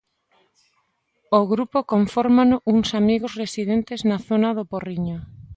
[1.37, 5.19] O grupo confórmano uns amigos residentes na zona do Porriño.